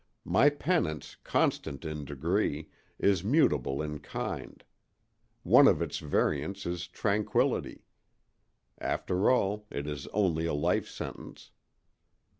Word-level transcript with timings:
My 0.25 0.49
penance, 0.49 1.15
constant 1.23 1.85
in 1.85 2.05
degree, 2.05 2.69
is 2.97 3.23
mutable 3.23 3.83
in 3.83 3.99
kind: 3.99 4.63
one 5.43 5.67
of 5.67 5.79
its 5.79 5.99
variants 5.99 6.65
is 6.65 6.87
tranquillity. 6.87 7.85
After 8.79 9.29
all, 9.29 9.67
it 9.69 9.85
is 9.85 10.07
only 10.07 10.47
a 10.47 10.55
life 10.55 10.89
sentence. 10.89 11.51